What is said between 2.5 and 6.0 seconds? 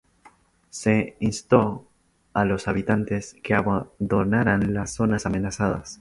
habitantes que abandonaran las zonas amenazadas.